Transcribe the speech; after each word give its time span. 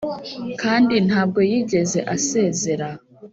kandi 0.61 0.95
ntabwo 1.07 1.39
yigeze 1.51 1.99
asezera 2.15 2.89